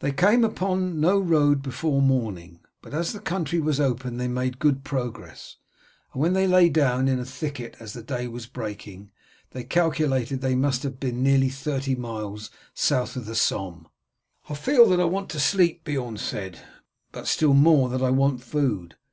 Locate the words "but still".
17.12-17.54